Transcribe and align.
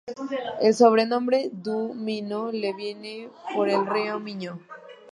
El 0.61 0.73
sobrenombre 0.73 1.37
de 1.37 1.49
"do 1.53 1.93
Minho" 1.93 2.51
le 2.51 2.73
viene 2.73 3.29
por 3.53 3.69
el 3.69 3.85
río 3.85 4.19
Miño. 4.19 4.59